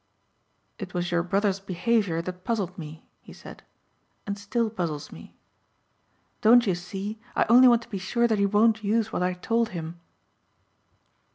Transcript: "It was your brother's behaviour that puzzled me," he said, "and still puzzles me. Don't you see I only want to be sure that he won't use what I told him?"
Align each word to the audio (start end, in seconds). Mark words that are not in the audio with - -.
"It 0.79 0.95
was 0.95 1.11
your 1.11 1.21
brother's 1.21 1.59
behaviour 1.59 2.23
that 2.23 2.43
puzzled 2.43 2.75
me," 2.75 3.05
he 3.21 3.31
said, 3.33 3.61
"and 4.25 4.35
still 4.35 4.71
puzzles 4.71 5.11
me. 5.11 5.37
Don't 6.41 6.65
you 6.65 6.73
see 6.73 7.19
I 7.35 7.45
only 7.49 7.67
want 7.67 7.83
to 7.83 7.89
be 7.89 7.99
sure 7.99 8.27
that 8.27 8.39
he 8.39 8.47
won't 8.47 8.83
use 8.83 9.13
what 9.13 9.21
I 9.21 9.33
told 9.35 9.69
him?" 9.77 9.99